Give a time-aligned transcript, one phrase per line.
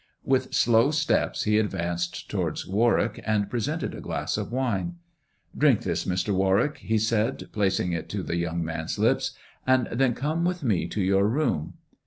[0.25, 4.95] With slow steps he advanced towards Warwick, and presented a glass of wine.
[5.55, 6.33] "Drink this, Mr.
[6.33, 9.35] Warwick," he said, placing it to the young man's lips,
[9.67, 11.75] "and then come with me to your room."